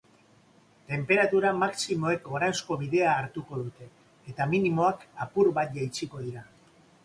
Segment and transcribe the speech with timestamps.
[0.91, 3.93] Tenperatura maximoek goranzko bidea hartuko dute,
[4.35, 6.47] eta minimoak apur bat jaitsiko dira.